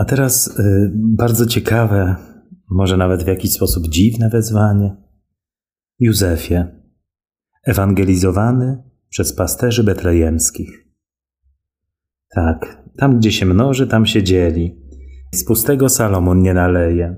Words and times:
A 0.00 0.04
teraz 0.04 0.58
y, 0.58 0.92
bardzo 0.94 1.46
ciekawe, 1.46 2.16
może 2.70 2.96
nawet 2.96 3.22
w 3.22 3.26
jakiś 3.26 3.52
sposób 3.52 3.88
dziwne 3.88 4.30
wezwanie. 4.30 4.96
Józefie, 5.98 6.64
ewangelizowany 7.66 8.82
przez 9.08 9.32
pasterzy 9.32 9.84
betlejemskich. 9.84 10.86
Tak, 12.34 12.82
tam 12.96 13.18
gdzie 13.18 13.32
się 13.32 13.46
mnoży, 13.46 13.86
tam 13.86 14.06
się 14.06 14.22
dzieli. 14.22 14.80
Z 15.34 15.44
pustego 15.44 15.88
Salomon 15.88 16.42
nie 16.42 16.54
naleje, 16.54 17.16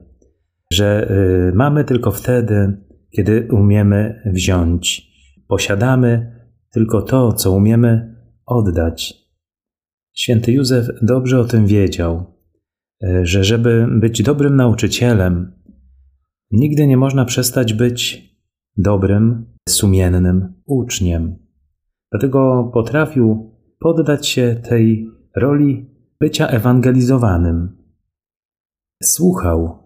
że 0.73 1.11
y, 1.51 1.53
mamy 1.55 1.85
tylko 1.85 2.11
wtedy, 2.11 2.77
kiedy 3.11 3.49
umiemy 3.53 4.23
wziąć. 4.35 5.12
Posiadamy 5.49 6.37
tylko 6.73 7.03
to, 7.03 7.33
co 7.33 7.53
umiemy 7.53 8.17
oddać. 8.46 9.14
Święty 10.14 10.53
Józef 10.53 10.87
dobrze 11.03 11.41
o 11.41 11.45
tym 11.45 11.67
wiedział, 11.67 12.32
że 13.23 13.45
żeby 13.45 13.87
być 14.00 14.23
dobrym 14.23 14.56
nauczycielem, 14.56 15.52
nigdy 16.51 16.87
nie 16.87 16.97
można 16.97 17.25
przestać 17.25 17.75
być 17.75 18.30
dobrym, 18.77 19.47
sumiennym 19.69 20.55
uczniem. 20.66 21.37
Dlatego 22.12 22.70
potrafił 22.75 23.52
poddać 23.78 24.28
się 24.28 24.61
tej 24.69 25.11
roli 25.37 25.91
bycia 26.20 26.47
ewangelizowanym. 26.47 27.77
Słuchał, 29.03 29.78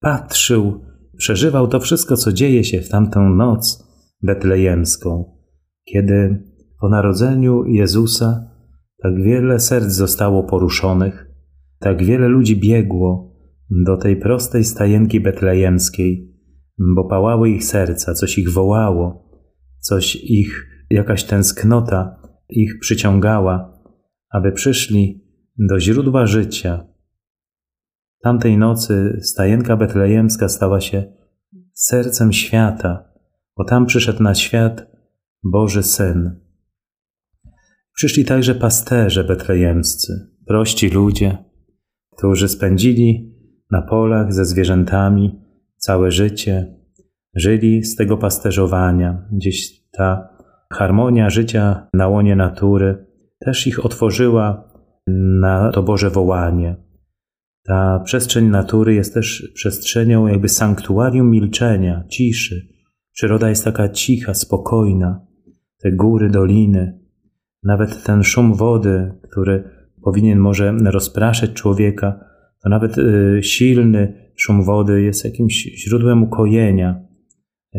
patrzył, 0.00 0.80
przeżywał 1.16 1.68
to 1.68 1.80
wszystko, 1.80 2.16
co 2.16 2.32
dzieje 2.32 2.64
się 2.64 2.80
w 2.80 2.88
tamtą 2.88 3.28
noc 3.28 3.88
betlejemską, 4.22 5.36
kiedy 5.84 6.42
po 6.80 6.88
narodzeniu 6.88 7.64
Jezusa 7.64 8.50
tak 9.02 9.22
wiele 9.22 9.60
serc 9.60 9.92
zostało 9.92 10.44
poruszonych, 10.44 11.31
tak 11.82 12.04
wiele 12.04 12.28
ludzi 12.28 12.56
biegło 12.56 13.36
do 13.70 13.96
tej 13.96 14.16
prostej 14.16 14.64
stajenki 14.64 15.20
betlejemskiej, 15.20 16.32
bo 16.78 17.04
pałały 17.04 17.50
ich 17.50 17.64
serca, 17.64 18.14
coś 18.14 18.38
ich 18.38 18.52
wołało, 18.52 19.30
coś 19.80 20.16
ich, 20.16 20.66
jakaś 20.90 21.24
tęsknota 21.24 22.16
ich 22.48 22.78
przyciągała, 22.80 23.82
aby 24.30 24.52
przyszli 24.52 25.24
do 25.58 25.80
źródła 25.80 26.26
życia. 26.26 26.86
Tamtej 28.22 28.58
nocy 28.58 29.18
stajenka 29.22 29.76
betlejemska 29.76 30.48
stała 30.48 30.80
się 30.80 31.12
sercem 31.72 32.32
świata, 32.32 33.04
bo 33.56 33.64
tam 33.64 33.86
przyszedł 33.86 34.22
na 34.22 34.34
świat 34.34 34.86
Boży 35.44 35.82
Syn. 35.82 36.40
Przyszli 37.94 38.24
także 38.24 38.54
pasterze 38.54 39.24
betlejemscy, 39.24 40.12
prości 40.46 40.88
ludzie, 40.88 41.51
którzy 42.16 42.48
spędzili 42.48 43.34
na 43.70 43.82
polach 43.82 44.32
ze 44.32 44.44
zwierzętami 44.44 45.40
całe 45.76 46.10
życie, 46.10 46.76
żyli 47.34 47.84
z 47.84 47.96
tego 47.96 48.16
pasterzowania. 48.16 49.28
Gdzieś 49.32 49.88
ta 49.90 50.28
harmonia 50.72 51.30
życia 51.30 51.88
na 51.94 52.08
łonie 52.08 52.36
natury 52.36 53.06
też 53.38 53.66
ich 53.66 53.84
otworzyła 53.84 54.72
na 55.40 55.70
to 55.72 55.82
Boże 55.82 56.10
wołanie. 56.10 56.76
Ta 57.64 58.00
przestrzeń 58.04 58.46
natury 58.46 58.94
jest 58.94 59.14
też 59.14 59.52
przestrzenią 59.54 60.26
jakby 60.26 60.48
sanktuarium 60.48 61.30
milczenia, 61.30 62.04
ciszy. 62.08 62.68
Przyroda 63.12 63.48
jest 63.48 63.64
taka 63.64 63.88
cicha, 63.88 64.34
spokojna. 64.34 65.26
Te 65.78 65.92
góry, 65.92 66.30
doliny, 66.30 67.00
nawet 67.62 68.04
ten 68.04 68.22
szum 68.22 68.54
wody, 68.54 69.14
który 69.30 69.81
powinien 70.04 70.38
może 70.38 70.72
rozpraszać 70.84 71.52
człowieka, 71.52 72.24
to 72.62 72.68
nawet 72.68 72.98
y, 72.98 73.40
silny 73.42 74.30
szum 74.36 74.64
wody 74.64 75.02
jest 75.02 75.24
jakimś 75.24 75.54
źródłem 75.54 76.22
ukojenia. 76.22 77.00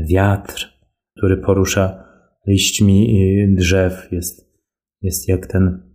Wiatr, 0.10 0.74
który 1.18 1.38
porusza 1.38 2.04
liśćmi 2.48 3.22
y, 3.22 3.56
drzew, 3.56 4.12
jest, 4.12 4.54
jest 5.02 5.28
jak 5.28 5.48
ten 5.48 5.94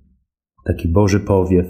taki 0.67 0.89
Boży 0.89 1.21
powiew. 1.21 1.67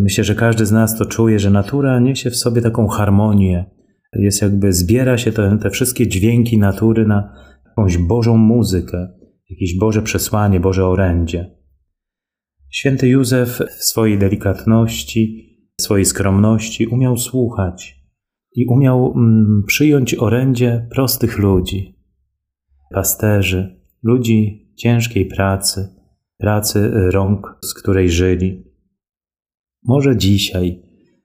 Myślę, 0.00 0.24
że 0.24 0.34
każdy 0.34 0.66
z 0.66 0.72
nas 0.72 0.98
to 0.98 1.06
czuje, 1.06 1.38
że 1.38 1.50
natura 1.50 2.00
niesie 2.00 2.30
w 2.30 2.36
sobie 2.36 2.62
taką 2.62 2.86
harmonię. 2.86 3.70
Jest 4.12 4.42
jakby, 4.42 4.72
zbiera 4.72 5.18
się 5.18 5.32
te, 5.32 5.58
te 5.62 5.70
wszystkie 5.70 6.08
dźwięki 6.08 6.58
natury 6.58 7.06
na 7.06 7.32
jakąś 7.66 7.98
Bożą 7.98 8.36
muzykę, 8.36 9.08
jakieś 9.50 9.78
Boże 9.78 10.02
przesłanie, 10.02 10.60
Boże 10.60 10.86
orędzie. 10.86 11.59
Święty 12.70 13.08
Józef 13.08 13.62
w 13.78 13.84
swojej 13.84 14.18
delikatności, 14.18 15.50
swojej 15.80 16.04
skromności 16.04 16.86
umiał 16.86 17.16
słuchać 17.16 18.00
i 18.56 18.66
umiał 18.66 19.12
mm, 19.16 19.62
przyjąć 19.66 20.14
orędzie 20.14 20.88
prostych 20.90 21.38
ludzi, 21.38 21.98
pasterzy, 22.94 23.80
ludzi 24.02 24.72
ciężkiej 24.76 25.26
pracy, 25.26 25.88
pracy 26.38 26.90
rąk, 27.10 27.58
z 27.62 27.74
której 27.74 28.10
żyli. 28.10 28.64
Może 29.84 30.16
dzisiaj 30.16 30.82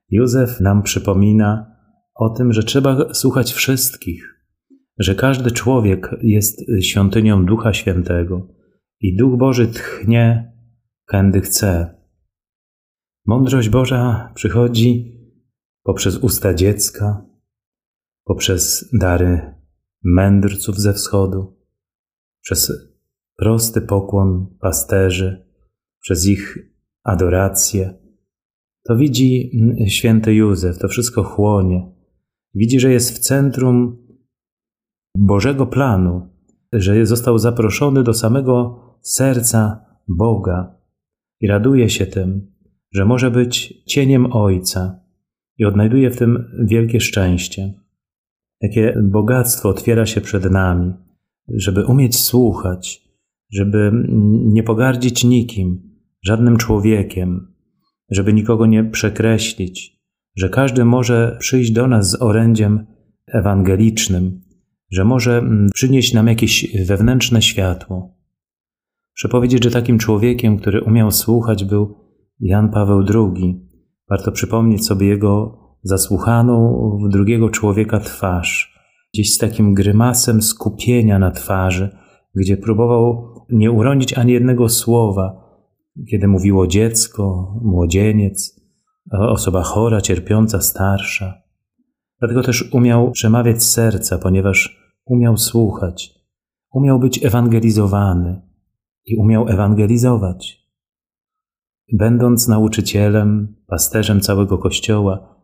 Józef 0.09 0.59
nam 0.59 0.83
przypomina 0.83 1.75
o 2.15 2.29
tym, 2.29 2.53
że 2.53 2.63
trzeba 2.63 3.13
słuchać 3.13 3.53
wszystkich, 3.53 4.35
że 4.99 5.15
każdy 5.15 5.51
człowiek 5.51 6.15
jest 6.21 6.61
świątynią 6.81 7.45
Ducha 7.45 7.73
Świętego 7.73 8.47
i 9.01 9.15
Duch 9.15 9.37
Boży 9.37 9.67
tchnie, 9.67 10.54
kędy 11.05 11.41
chce. 11.41 11.95
Mądrość 13.25 13.69
Boża 13.69 14.31
przychodzi 14.35 15.19
poprzez 15.83 16.17
usta 16.17 16.53
dziecka, 16.53 17.25
poprzez 18.23 18.89
dary 18.99 19.55
mędrców 20.03 20.79
ze 20.79 20.93
wschodu, 20.93 21.57
przez 22.41 22.71
prosty 23.37 23.81
pokłon 23.81 24.57
pasterzy, 24.61 25.45
przez 26.01 26.27
ich 26.27 26.57
adorację. 27.03 27.93
To 28.83 28.95
widzi 28.97 29.51
święty 29.87 30.33
Józef, 30.33 30.77
to 30.77 30.87
wszystko 30.87 31.23
chłonie. 31.23 31.95
Widzi, 32.53 32.79
że 32.79 32.91
jest 32.91 33.15
w 33.15 33.19
centrum 33.19 34.05
Bożego 35.17 35.67
planu, 35.67 36.29
że 36.73 37.05
został 37.05 37.37
zaproszony 37.37 38.03
do 38.03 38.13
samego 38.13 38.79
serca 39.01 39.85
Boga 40.07 40.75
i 41.39 41.47
raduje 41.47 41.89
się 41.89 42.05
tym, 42.05 42.51
że 42.91 43.05
może 43.05 43.31
być 43.31 43.83
cieniem 43.85 44.33
Ojca 44.33 44.99
i 45.57 45.65
odnajduje 45.65 46.09
w 46.09 46.17
tym 46.17 46.45
wielkie 46.65 46.99
szczęście. 46.99 47.73
Jakie 48.61 49.01
bogactwo 49.03 49.69
otwiera 49.69 50.05
się 50.05 50.21
przed 50.21 50.51
nami, 50.51 50.93
żeby 51.47 51.85
umieć 51.85 52.19
słuchać, 52.19 53.01
żeby 53.51 53.91
nie 54.53 54.63
pogardzić 54.63 55.23
nikim, 55.23 55.95
żadnym 56.23 56.57
człowiekiem, 56.57 57.53
żeby 58.09 58.33
nikogo 58.33 58.65
nie 58.65 58.83
przekreślić, 58.83 60.01
że 60.35 60.49
każdy 60.49 60.85
może 60.85 61.37
przyjść 61.39 61.71
do 61.71 61.87
nas 61.87 62.09
z 62.09 62.21
orędziem 62.21 62.85
ewangelicznym, 63.27 64.41
że 64.91 65.05
może 65.05 65.43
przynieść 65.73 66.13
nam 66.13 66.27
jakieś 66.27 66.85
wewnętrzne 66.85 67.41
światło. 67.41 68.14
Muszę 69.17 69.29
powiedzieć, 69.29 69.63
że 69.63 69.71
takim 69.71 69.99
człowiekiem, 69.99 70.57
który 70.57 70.83
umiał 70.83 71.11
słuchać, 71.11 71.63
był 71.63 71.95
Jan 72.39 72.71
Paweł 72.71 73.03
II. 73.13 73.69
Warto 74.09 74.31
przypomnieć 74.31 74.85
sobie 74.85 75.07
jego 75.07 75.57
zasłuchaną 75.83 76.79
w 77.05 77.09
drugiego 77.09 77.49
człowieka 77.49 77.99
twarz, 77.99 78.79
gdzieś 79.13 79.33
z 79.33 79.37
takim 79.37 79.73
grymasem 79.73 80.41
skupienia 80.41 81.19
na 81.19 81.31
twarzy, 81.31 81.97
gdzie 82.35 82.57
próbował 82.57 83.35
nie 83.49 83.71
uronić 83.71 84.13
ani 84.13 84.33
jednego 84.33 84.69
słowa, 84.69 85.41
kiedy 86.11 86.27
mówiło 86.27 86.67
dziecko, 86.67 87.53
młodzieniec, 87.61 88.61
osoba 89.11 89.63
chora, 89.63 90.01
cierpiąca, 90.01 90.61
starsza. 90.61 91.33
Dlatego 92.19 92.43
też 92.43 92.73
umiał 92.73 93.11
przemawiać 93.11 93.63
serca, 93.63 94.17
ponieważ 94.17 94.77
umiał 95.05 95.37
słuchać, 95.37 96.13
umiał 96.71 96.99
być 96.99 97.25
ewangelizowany 97.25 98.44
i 99.05 99.15
umiał 99.15 99.47
ewangelizować. 99.49 100.65
Będąc 101.93 102.47
nauczycielem, 102.47 103.55
pasterzem 103.67 104.21
całego 104.21 104.57
Kościoła, 104.57 105.41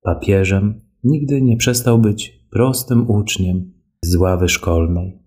papieżem, 0.00 0.80
nigdy 1.04 1.42
nie 1.42 1.56
przestał 1.56 1.98
być 1.98 2.46
prostym 2.50 3.10
uczniem 3.10 3.72
z 4.02 4.16
ławy 4.16 4.48
szkolnej. 4.48 5.18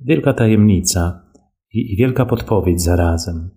Wielka 0.00 0.32
tajemnica 0.32 1.32
i 1.72 1.96
wielka 1.96 2.26
podpowiedź 2.26 2.82
zarazem. 2.82 3.50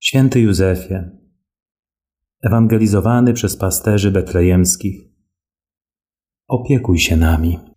Święty 0.00 0.40
Józefie, 0.40 0.94
ewangelizowany 2.42 3.32
przez 3.32 3.56
pasterzy 3.56 4.10
betlejemskich, 4.10 5.14
opiekuj 6.48 6.98
się 6.98 7.16
nami. 7.16 7.73